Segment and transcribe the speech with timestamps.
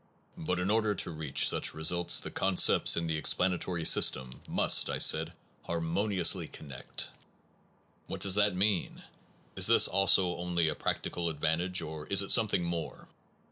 [0.39, 4.89] But in order to reach such results the con cepts in the explanatory system must,
[4.89, 7.11] I said, in the a harmoniously connect.
[8.07, 9.03] What does sciences that mean?
[9.55, 13.09] Is this also only a prac tical advantage, or is it sometning more?